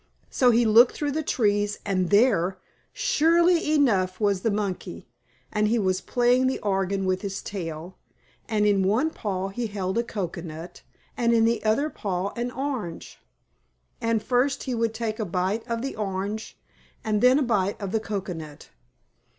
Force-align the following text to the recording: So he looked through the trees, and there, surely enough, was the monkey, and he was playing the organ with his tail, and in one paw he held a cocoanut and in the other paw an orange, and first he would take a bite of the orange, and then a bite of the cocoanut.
So 0.31 0.49
he 0.49 0.65
looked 0.65 0.93
through 0.95 1.11
the 1.11 1.21
trees, 1.21 1.77
and 1.85 2.09
there, 2.09 2.57
surely 2.91 3.71
enough, 3.75 4.19
was 4.19 4.41
the 4.41 4.49
monkey, 4.49 5.07
and 5.51 5.67
he 5.67 5.77
was 5.77 6.01
playing 6.01 6.47
the 6.47 6.57
organ 6.61 7.05
with 7.05 7.21
his 7.21 7.39
tail, 7.43 7.99
and 8.49 8.65
in 8.65 8.81
one 8.81 9.11
paw 9.11 9.49
he 9.49 9.67
held 9.67 9.99
a 9.99 10.03
cocoanut 10.03 10.81
and 11.15 11.33
in 11.35 11.45
the 11.45 11.63
other 11.63 11.91
paw 11.91 12.29
an 12.35 12.49
orange, 12.49 13.19
and 14.01 14.23
first 14.23 14.63
he 14.63 14.73
would 14.73 14.95
take 14.95 15.19
a 15.19 15.23
bite 15.23 15.67
of 15.67 15.83
the 15.83 15.95
orange, 15.95 16.57
and 17.03 17.21
then 17.21 17.37
a 17.37 17.43
bite 17.43 17.79
of 17.79 17.91
the 17.91 17.99
cocoanut. 17.99 18.69